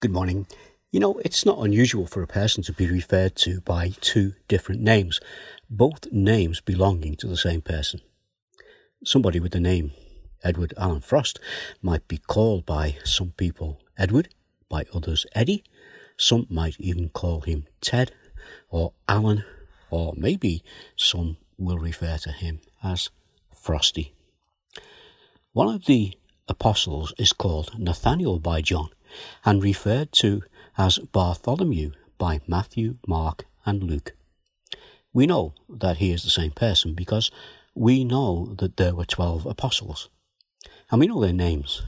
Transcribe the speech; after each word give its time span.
Good 0.00 0.12
morning. 0.12 0.46
You 0.90 0.98
know, 0.98 1.18
it's 1.26 1.44
not 1.44 1.58
unusual 1.62 2.06
for 2.06 2.22
a 2.22 2.26
person 2.26 2.62
to 2.62 2.72
be 2.72 2.90
referred 2.90 3.36
to 3.36 3.60
by 3.60 3.92
two 4.00 4.32
different 4.48 4.80
names, 4.80 5.20
both 5.68 6.10
names 6.10 6.62
belonging 6.62 7.16
to 7.16 7.26
the 7.26 7.36
same 7.36 7.60
person. 7.60 8.00
Somebody 9.04 9.40
with 9.40 9.52
the 9.52 9.60
name 9.60 9.92
Edward 10.42 10.72
Allen 10.78 11.02
Frost 11.02 11.38
might 11.82 12.08
be 12.08 12.16
called 12.16 12.64
by 12.64 12.96
some 13.04 13.32
people 13.32 13.82
Edward, 13.98 14.30
by 14.70 14.86
others 14.94 15.26
Eddie. 15.34 15.64
Some 16.16 16.46
might 16.48 16.80
even 16.80 17.10
call 17.10 17.42
him 17.42 17.66
Ted 17.82 18.12
or 18.70 18.94
Alan, 19.06 19.44
or 19.90 20.14
maybe 20.16 20.64
some 20.96 21.36
will 21.58 21.78
refer 21.78 22.16
to 22.22 22.32
him 22.32 22.60
as 22.82 23.10
Frosty. 23.54 24.14
One 25.52 25.68
of 25.68 25.84
the 25.84 26.16
apostles 26.48 27.12
is 27.18 27.34
called 27.34 27.78
Nathaniel 27.78 28.38
by 28.38 28.62
John 28.62 28.88
and 29.44 29.62
referred 29.62 30.12
to 30.12 30.42
as 30.76 30.98
Bartholomew 30.98 31.92
by 32.18 32.40
Matthew, 32.46 32.98
Mark, 33.06 33.46
and 33.64 33.82
Luke. 33.82 34.14
We 35.12 35.26
know 35.26 35.54
that 35.68 35.96
he 35.98 36.12
is 36.12 36.22
the 36.22 36.30
same 36.30 36.52
person 36.52 36.94
because 36.94 37.30
we 37.74 38.04
know 38.04 38.54
that 38.58 38.76
there 38.76 38.94
were 38.94 39.04
12 39.04 39.46
apostles, 39.46 40.08
and 40.90 41.00
we 41.00 41.06
know 41.06 41.20
their 41.20 41.32
names. 41.32 41.82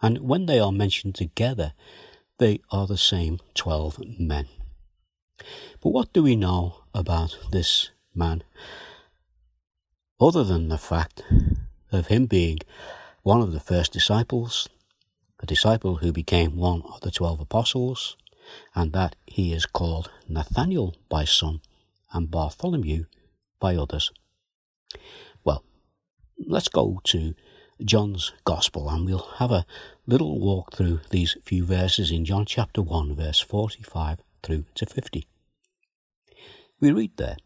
And 0.00 0.18
when 0.18 0.46
they 0.46 0.58
are 0.58 0.72
mentioned 0.72 1.14
together, 1.14 1.72
they 2.38 2.60
are 2.70 2.86
the 2.86 2.98
same 2.98 3.38
12 3.54 4.18
men. 4.18 4.46
But 5.80 5.90
what 5.90 6.12
do 6.12 6.22
we 6.22 6.36
know 6.36 6.84
about 6.94 7.38
this 7.50 7.90
man? 8.14 8.42
Other 10.20 10.44
than 10.44 10.68
the 10.68 10.78
fact 10.78 11.22
of 11.90 12.06
him 12.06 12.26
being 12.26 12.58
one 13.22 13.40
of 13.40 13.52
the 13.52 13.60
first 13.60 13.92
disciples, 13.92 14.68
a 15.42 15.46
disciple 15.46 15.96
who 15.96 16.12
became 16.12 16.56
one 16.56 16.82
of 16.82 17.00
the 17.00 17.10
twelve 17.10 17.40
apostles, 17.40 18.16
and 18.74 18.92
that 18.92 19.16
he 19.26 19.52
is 19.52 19.66
called 19.66 20.10
Nathaniel 20.28 20.94
by 21.08 21.24
some 21.24 21.60
and 22.12 22.30
Bartholomew 22.30 23.04
by 23.58 23.76
others. 23.76 24.12
Well, 25.44 25.64
let's 26.46 26.68
go 26.68 27.00
to 27.04 27.34
John's 27.84 28.32
Gospel 28.44 28.88
and 28.88 29.04
we'll 29.04 29.28
have 29.38 29.50
a 29.50 29.66
little 30.06 30.38
walk 30.38 30.74
through 30.74 31.00
these 31.10 31.36
few 31.44 31.64
verses 31.64 32.10
in 32.10 32.24
John 32.24 32.44
chapter 32.44 32.82
1, 32.82 33.14
verse 33.16 33.40
45 33.40 34.20
through 34.42 34.64
to 34.74 34.86
50. 34.86 35.26
We 36.80 36.92
read 36.92 37.16
there 37.16 37.36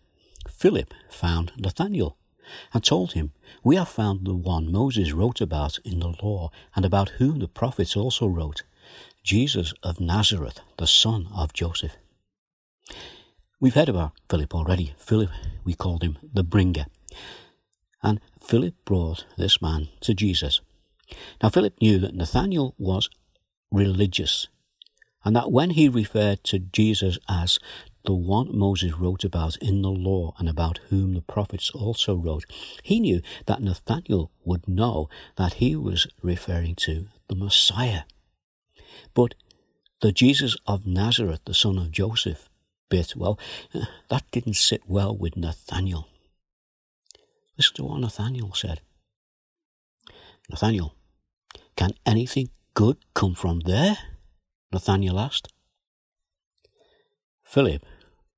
Philip 0.49 0.93
found 1.09 1.53
Nathanael 1.57 2.17
and 2.73 2.85
told 2.85 3.13
him, 3.13 3.33
We 3.63 3.77
have 3.77 3.89
found 3.89 4.27
the 4.27 4.35
one 4.35 4.71
Moses 4.71 5.13
wrote 5.13 5.41
about 5.41 5.79
in 5.85 6.01
the 6.01 6.15
law, 6.23 6.51
and 6.75 6.85
about 6.85 7.11
whom 7.19 7.39
the 7.39 7.49
prophets 7.49 7.97
also 7.97 8.27
wrote, 8.27 8.63
Jesus 9.23 9.73
of 9.83 10.01
Nazareth, 10.01 10.61
the 10.77 10.87
son 10.87 11.29
of 11.35 11.53
Joseph. 11.53 11.97
We've 13.59 13.75
heard 13.75 13.89
about 13.89 14.13
Philip 14.29 14.55
already. 14.55 14.95
Philip, 14.99 15.31
we 15.65 15.75
called 15.75 16.03
him 16.03 16.19
the 16.33 16.45
bringer. 16.45 16.87
And 18.03 18.21
Philip 18.41 18.75
brought 18.85 19.25
this 19.37 19.63
man 19.63 19.89
to 20.03 20.15
Jesus. 20.15 20.61
Now, 21.43 21.49
Philip 21.49 21.75
knew 21.81 21.99
that 21.99 22.15
Nathanael 22.15 22.75
was 22.79 23.09
religious, 23.73 24.49
and 25.25 25.35
that 25.35 25.51
when 25.51 25.71
he 25.71 25.89
referred 25.89 26.45
to 26.45 26.59
Jesus 26.59 27.19
as 27.29 27.59
the 28.07 28.15
one 28.15 28.57
Moses 28.57 28.95
wrote 28.95 29.25
about 29.25 29.57
in 29.57 29.83
the 29.83 29.91
law 29.91 30.33
and 30.39 30.49
about 30.49 30.79
whom 30.89 31.15
the 31.15 31.21
prophets 31.21 31.71
also 31.71 32.15
wrote. 32.15 32.45
He 32.83 33.01
knew 33.01 33.21
that 33.47 33.61
Nathanael 33.61 34.31
would 34.45 34.67
know 34.69 35.09
that 35.37 35.55
he 35.55 35.75
was 35.75 36.07
referring 36.23 36.77
to 36.77 37.09
the 37.29 37.35
Messiah. 37.35 38.03
But 39.13 39.35
the 40.01 40.13
Jesus 40.13 40.57
of 40.67 40.87
Nazareth, 40.87 41.41
the 41.45 41.55
son 41.55 41.79
of 41.79 41.91
Joseph, 41.91 42.49
bit, 42.89 43.15
well, 43.17 43.39
that 44.09 44.31
didn't 44.31 44.55
sit 44.55 44.83
well 44.87 45.17
with 45.17 45.37
Nathanael. 45.37 46.09
Listen 47.59 47.75
to 47.77 47.85
what 47.85 48.01
Nathanael 48.01 48.53
said. 48.55 48.83
Nathanael, 50.49 50.95
can 51.75 51.91
anything 52.07 52.51
good 52.75 52.99
come 53.15 53.35
from 53.35 53.61
there? 53.61 53.99
Nathanael 54.73 55.19
asked. 55.19 55.49
Philip 57.43 57.85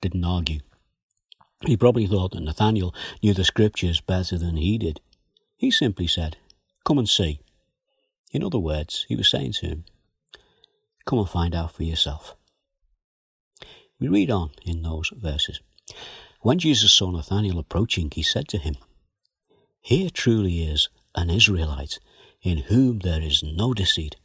didn't 0.01 0.25
argue. 0.25 0.61
He 1.67 1.77
probably 1.77 2.07
thought 2.07 2.33
that 2.33 2.43
Nathanael 2.43 2.95
knew 3.23 3.35
the 3.35 3.45
scriptures 3.45 4.01
better 4.01 4.39
than 4.39 4.57
he 4.57 4.79
did. 4.79 5.01
He 5.57 5.71
simply 5.71 6.07
said, 6.07 6.37
Come 6.85 6.99
and 6.99 7.09
see. 7.09 7.41
In 8.33 8.45
other 8.45 8.59
words, 8.59 9.07
he 9.09 9.17
was 9.17 9.29
saying 9.29 9.53
to 9.55 9.67
him, 9.67 9.85
Come 11.05 11.19
and 11.19 11.29
find 11.29 11.55
out 11.55 11.73
for 11.73 11.83
yourself. 11.83 12.37
We 13.99 14.09
read 14.09 14.31
on 14.31 14.51
in 14.65 14.83
those 14.83 15.11
verses. 15.17 15.61
When 16.43 16.59
Jesus 16.59 16.93
saw 16.93 17.11
Nathanael 17.11 17.59
approaching, 17.59 18.11
he 18.15 18.23
said 18.23 18.47
to 18.49 18.59
him, 18.59 18.77
Here 19.81 20.11
truly 20.11 20.63
is 20.63 20.89
an 21.15 21.31
Israelite 21.31 21.99
in 22.43 22.59
whom 22.59 23.01
there 23.01 23.21
is 23.21 23.43
no 23.43 23.75
deceit. 23.75 24.17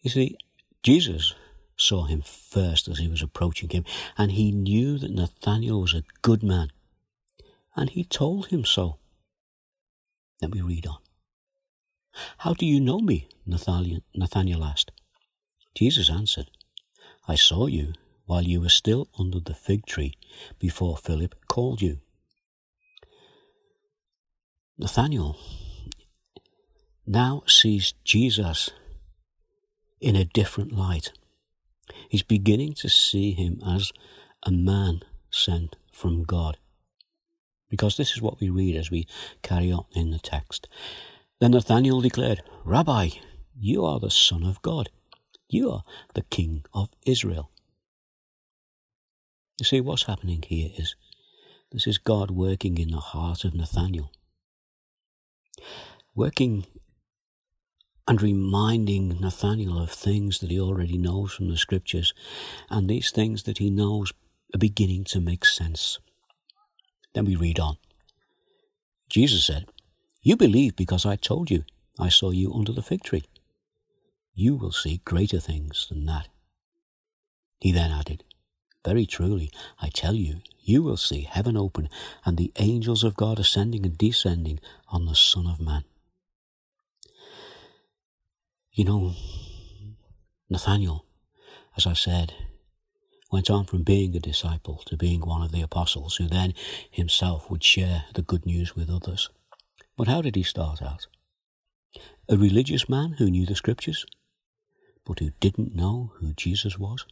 You 0.00 0.08
see, 0.08 0.36
Jesus 0.82 1.34
saw 1.80 2.04
him 2.04 2.22
first 2.22 2.88
as 2.88 2.98
he 2.98 3.08
was 3.08 3.22
approaching 3.22 3.70
him, 3.70 3.84
and 4.16 4.32
he 4.32 4.52
knew 4.52 4.98
that 4.98 5.10
Nathanael 5.10 5.80
was 5.80 5.94
a 5.94 6.04
good 6.22 6.42
man, 6.42 6.70
and 7.74 7.90
he 7.90 8.04
told 8.04 8.46
him 8.46 8.64
so. 8.64 8.98
Then 10.40 10.50
we 10.50 10.60
read 10.60 10.86
on. 10.86 10.98
How 12.38 12.54
do 12.54 12.66
you 12.66 12.80
know 12.80 13.00
me? 13.00 13.28
Nathanael 13.46 14.64
asked. 14.64 14.92
Jesus 15.74 16.10
answered, 16.10 16.50
I 17.28 17.34
saw 17.34 17.66
you 17.66 17.92
while 18.26 18.42
you 18.42 18.60
were 18.60 18.68
still 18.68 19.08
under 19.18 19.40
the 19.40 19.54
fig 19.54 19.86
tree 19.86 20.14
before 20.58 20.96
Philip 20.96 21.34
called 21.48 21.82
you. 21.82 22.00
Nathanael 24.78 25.36
now 27.06 27.42
sees 27.46 27.92
Jesus 28.04 28.70
in 30.00 30.16
a 30.16 30.24
different 30.24 30.72
light. 30.72 31.12
He's 32.08 32.22
beginning 32.22 32.74
to 32.74 32.88
see 32.88 33.32
him 33.32 33.60
as 33.66 33.92
a 34.42 34.50
man 34.50 35.00
sent 35.30 35.76
from 35.92 36.24
God. 36.24 36.56
Because 37.68 37.96
this 37.96 38.12
is 38.12 38.22
what 38.22 38.40
we 38.40 38.50
read 38.50 38.76
as 38.76 38.90
we 38.90 39.06
carry 39.42 39.70
on 39.70 39.84
in 39.92 40.10
the 40.10 40.18
text. 40.18 40.68
Then 41.40 41.52
Nathanael 41.52 42.00
declared, 42.00 42.42
Rabbi, 42.64 43.10
you 43.56 43.84
are 43.84 44.00
the 44.00 44.10
Son 44.10 44.44
of 44.44 44.60
God. 44.62 44.90
You 45.48 45.70
are 45.70 45.82
the 46.14 46.22
King 46.22 46.64
of 46.74 46.90
Israel. 47.06 47.50
You 49.58 49.64
see, 49.64 49.80
what's 49.80 50.04
happening 50.04 50.42
here 50.46 50.70
is 50.76 50.96
this 51.70 51.86
is 51.86 51.98
God 51.98 52.30
working 52.30 52.78
in 52.78 52.90
the 52.90 52.98
heart 52.98 53.44
of 53.44 53.54
Nathanael. 53.54 54.10
Working 56.14 56.66
and 58.10 58.22
reminding 58.22 59.20
Nathanael 59.20 59.80
of 59.80 59.88
things 59.88 60.40
that 60.40 60.50
he 60.50 60.58
already 60.58 60.98
knows 60.98 61.32
from 61.32 61.48
the 61.48 61.56
scriptures, 61.56 62.12
and 62.68 62.90
these 62.90 63.12
things 63.12 63.44
that 63.44 63.58
he 63.58 63.70
knows 63.70 64.12
are 64.52 64.58
beginning 64.58 65.04
to 65.04 65.20
make 65.20 65.44
sense. 65.44 66.00
Then 67.14 67.24
we 67.24 67.36
read 67.36 67.60
on. 67.60 67.76
Jesus 69.08 69.44
said, 69.44 69.66
You 70.22 70.36
believe 70.36 70.74
because 70.74 71.06
I 71.06 71.14
told 71.14 71.52
you 71.52 71.62
I 72.00 72.08
saw 72.08 72.32
you 72.32 72.52
under 72.52 72.72
the 72.72 72.82
fig 72.82 73.04
tree. 73.04 73.22
You 74.34 74.56
will 74.56 74.72
see 74.72 75.02
greater 75.04 75.38
things 75.38 75.86
than 75.88 76.06
that. 76.06 76.26
He 77.60 77.70
then 77.70 77.92
added, 77.92 78.24
Very 78.84 79.06
truly, 79.06 79.52
I 79.80 79.88
tell 79.88 80.14
you, 80.14 80.40
you 80.60 80.82
will 80.82 80.96
see 80.96 81.28
heaven 81.30 81.56
open 81.56 81.88
and 82.24 82.36
the 82.36 82.50
angels 82.56 83.04
of 83.04 83.14
God 83.14 83.38
ascending 83.38 83.86
and 83.86 83.96
descending 83.96 84.58
on 84.88 85.06
the 85.06 85.14
Son 85.14 85.46
of 85.46 85.60
Man. 85.60 85.84
You 88.72 88.84
know, 88.84 89.14
Nathaniel, 90.48 91.04
as 91.76 91.88
I 91.88 91.92
said, 91.92 92.34
went 93.32 93.50
on 93.50 93.64
from 93.64 93.82
being 93.82 94.14
a 94.14 94.20
disciple 94.20 94.82
to 94.86 94.96
being 94.96 95.22
one 95.22 95.42
of 95.42 95.50
the 95.50 95.60
apostles, 95.60 96.16
who 96.16 96.28
then 96.28 96.54
himself 96.88 97.50
would 97.50 97.64
share 97.64 98.04
the 98.14 98.22
good 98.22 98.46
news 98.46 98.76
with 98.76 98.88
others. 98.88 99.28
But 99.96 100.06
how 100.06 100.22
did 100.22 100.36
he 100.36 100.44
start 100.44 100.82
out? 100.82 101.08
A 102.28 102.36
religious 102.36 102.88
man 102.88 103.16
who 103.18 103.28
knew 103.28 103.44
the 103.44 103.56
scriptures, 103.56 104.06
but 105.04 105.18
who 105.18 105.30
didn't 105.40 105.74
know 105.74 106.12
who 106.20 106.32
Jesus 106.32 106.78
was? 106.78 107.04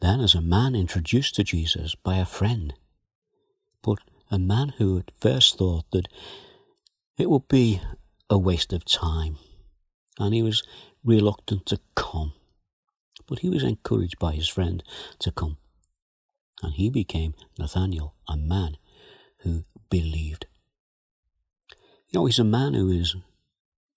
Then, 0.00 0.20
as 0.20 0.34
a 0.34 0.42
man 0.42 0.74
introduced 0.74 1.34
to 1.36 1.44
Jesus 1.44 1.94
by 1.94 2.18
a 2.18 2.26
friend, 2.26 2.74
but 3.82 3.98
a 4.30 4.38
man 4.38 4.74
who 4.76 4.98
at 4.98 5.10
first 5.18 5.56
thought 5.56 5.90
that 5.92 6.08
it 7.16 7.30
would 7.30 7.48
be 7.48 7.80
a 8.28 8.36
waste 8.36 8.74
of 8.74 8.84
time 8.84 9.38
and 10.18 10.34
he 10.34 10.42
was 10.42 10.62
reluctant 11.04 11.66
to 11.66 11.80
come. 11.94 12.32
But 13.26 13.40
he 13.40 13.48
was 13.50 13.62
encouraged 13.62 14.18
by 14.18 14.32
his 14.32 14.48
friend 14.48 14.82
to 15.18 15.30
come, 15.30 15.58
and 16.62 16.74
he 16.74 16.90
became 16.90 17.34
Nathaniel, 17.58 18.14
a 18.28 18.36
man 18.36 18.76
who 19.38 19.64
believed. 19.90 20.46
You 22.08 22.20
know, 22.20 22.26
he's 22.26 22.38
a 22.38 22.44
man 22.44 22.74
who 22.74 22.90
is 22.90 23.16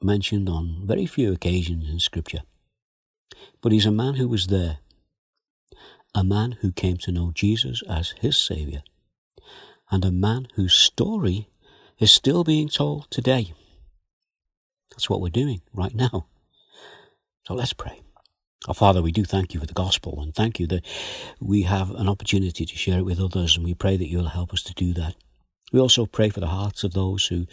mentioned 0.01 0.49
on 0.49 0.81
very 0.85 1.05
few 1.05 1.31
occasions 1.31 1.89
in 1.89 1.99
Scripture. 1.99 2.41
but 3.61 3.71
he's 3.71 3.85
a 3.85 3.91
man 3.91 4.15
who 4.15 4.27
was 4.27 4.47
there, 4.47 4.79
a 6.13 6.23
man 6.23 6.53
who 6.61 6.71
came 6.71 6.97
to 6.97 7.11
know 7.11 7.31
Jesus 7.33 7.81
as 7.87 8.13
his 8.19 8.37
Saviour, 8.37 8.83
and 9.89 10.03
a 10.03 10.11
man 10.11 10.47
whose 10.55 10.73
story 10.73 11.49
is 11.99 12.11
still 12.11 12.43
being 12.43 12.69
told 12.69 13.09
today. 13.09 13.53
That's 14.91 15.09
what 15.09 15.21
we're 15.21 15.29
doing 15.29 15.61
right 15.73 15.95
now. 15.95 16.27
So 17.45 17.53
let's 17.55 17.73
pray. 17.73 18.01
Our 18.67 18.75
Father, 18.75 19.01
we 19.01 19.11
do 19.11 19.25
thank 19.25 19.53
you 19.53 19.59
for 19.59 19.65
the 19.65 19.73
gospel 19.73 20.21
and 20.21 20.35
thank 20.35 20.59
you 20.59 20.67
that 20.67 20.85
we 21.39 21.63
have 21.63 21.89
an 21.91 22.07
opportunity 22.07 22.65
to 22.65 22.75
share 22.75 22.99
it 22.99 23.05
with 23.05 23.19
others, 23.19 23.55
and 23.55 23.65
we 23.65 23.73
pray 23.73 23.97
that 23.97 24.07
you'll 24.07 24.29
help 24.29 24.53
us 24.53 24.61
to 24.63 24.73
do 24.73 24.93
that. 24.93 25.15
We 25.73 25.79
also 25.79 26.05
pray 26.05 26.29
for 26.29 26.41
the 26.41 26.47
hearts 26.47 26.83
of 26.83 26.93
those 26.93 27.25
who 27.27 27.47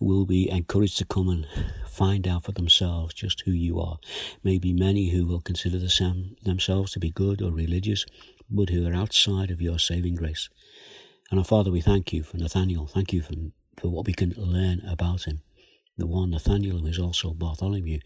will 0.00 0.24
be 0.24 0.48
encouraged 0.48 0.96
to 0.98 1.04
come 1.04 1.28
and 1.28 1.46
find 1.86 2.26
out 2.26 2.44
for 2.44 2.52
themselves 2.52 3.12
just 3.12 3.42
who 3.42 3.50
you 3.50 3.80
are. 3.80 3.98
Maybe 4.42 4.72
many 4.72 5.10
who 5.10 5.26
will 5.26 5.40
consider 5.40 5.78
themselves 5.78 6.92
to 6.92 7.00
be 7.00 7.10
good 7.10 7.42
or 7.42 7.50
religious, 7.50 8.06
but 8.48 8.70
who 8.70 8.88
are 8.88 8.94
outside 8.94 9.50
of 9.50 9.60
your 9.60 9.78
saving 9.78 10.14
grace. 10.14 10.48
And 11.30 11.38
our 11.38 11.44
Father, 11.44 11.70
we 11.70 11.80
thank 11.80 12.12
you 12.12 12.22
for 12.22 12.38
Nathaniel. 12.38 12.86
Thank 12.86 13.12
you 13.12 13.20
for, 13.20 13.34
for 13.78 13.88
what 13.88 14.06
we 14.06 14.14
can 14.14 14.32
learn 14.36 14.80
about 14.88 15.24
him. 15.24 15.42
The 15.98 16.06
one 16.06 16.30
Nathaniel 16.30 16.78
who 16.78 16.86
is 16.86 16.98
also 16.98 17.34
Bartholomew. 17.34 17.98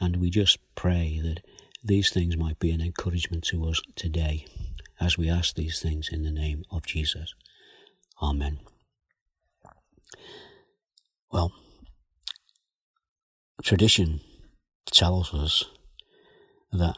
And 0.00 0.16
we 0.16 0.30
just 0.30 0.58
pray 0.74 1.20
that 1.22 1.42
these 1.84 2.10
things 2.10 2.36
might 2.36 2.58
be 2.58 2.70
an 2.72 2.80
encouragement 2.80 3.44
to 3.44 3.68
us 3.68 3.80
today 3.94 4.46
as 4.98 5.18
we 5.18 5.28
ask 5.28 5.54
these 5.54 5.78
things 5.78 6.08
in 6.10 6.22
the 6.22 6.30
name 6.30 6.64
of 6.70 6.86
Jesus. 6.86 7.34
Amen. 8.22 8.58
Well, 11.30 11.52
tradition 13.62 14.20
tells 14.86 15.34
us 15.34 15.64
that 16.72 16.96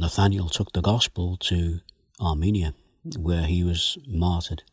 Nathaniel 0.00 0.48
took 0.48 0.72
the 0.72 0.80
gospel 0.80 1.36
to 1.42 1.80
Armenia, 2.20 2.74
where 3.16 3.44
he 3.44 3.62
was 3.62 3.96
martyred, 4.06 4.64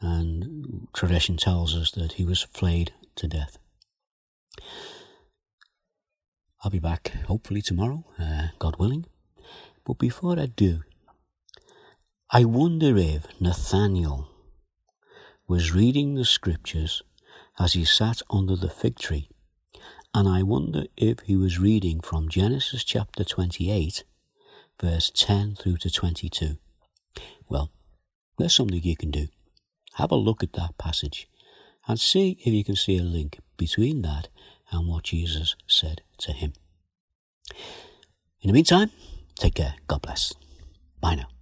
and 0.00 0.88
tradition 0.94 1.36
tells 1.36 1.76
us 1.76 1.90
that 1.90 2.12
he 2.12 2.24
was 2.24 2.42
flayed 2.42 2.92
to 3.16 3.28
death. 3.28 3.58
I'll 6.62 6.70
be 6.70 6.78
back 6.78 7.12
hopefully 7.26 7.62
tomorrow, 7.62 8.04
uh, 8.18 8.48
God 8.58 8.76
willing. 8.78 9.06
But 9.84 9.98
before 9.98 10.38
I 10.38 10.46
do, 10.46 10.82
I 12.30 12.44
wonder 12.44 12.96
if 12.96 13.26
Nathaniel 13.40 14.28
was 15.46 15.72
reading 15.72 16.14
the 16.14 16.24
scriptures 16.24 17.02
as 17.58 17.74
he 17.74 17.84
sat 17.84 18.20
under 18.30 18.56
the 18.56 18.68
fig 18.68 18.98
tree, 18.98 19.28
and 20.12 20.28
I 20.28 20.42
wonder 20.42 20.86
if 20.96 21.20
he 21.20 21.36
was 21.36 21.60
reading 21.60 22.00
from 22.00 22.28
Genesis 22.28 22.82
chapter 22.82 23.22
28, 23.22 24.02
verse 24.80 25.12
10 25.14 25.54
through 25.54 25.76
to 25.76 25.90
22. 25.90 26.56
Well, 27.48 27.70
there's 28.38 28.54
something 28.54 28.82
you 28.82 28.96
can 28.96 29.10
do. 29.12 29.28
Have 29.94 30.10
a 30.10 30.16
look 30.16 30.42
at 30.42 30.54
that 30.54 30.76
passage 30.78 31.28
and 31.86 32.00
see 32.00 32.38
if 32.40 32.52
you 32.52 32.64
can 32.64 32.76
see 32.76 32.98
a 32.98 33.02
link 33.02 33.38
between 33.56 34.02
that 34.02 34.28
and 34.70 34.88
what 34.88 35.04
Jesus 35.04 35.56
said 35.66 36.02
to 36.18 36.32
him. 36.32 36.52
In 38.40 38.48
the 38.48 38.52
meantime, 38.52 38.90
take 39.36 39.54
care. 39.54 39.74
God 39.86 40.02
bless. 40.02 40.32
Bye 41.00 41.14
now. 41.16 41.35